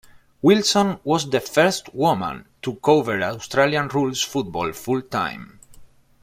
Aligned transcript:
Wilson 0.41 0.99
was 1.03 1.29
the 1.29 1.39
first 1.39 1.93
woman 1.93 2.47
to 2.63 2.73
cover 2.77 3.21
Australian 3.21 3.87
Rules 3.89 4.23
football 4.23 4.73
full-time. 4.73 5.59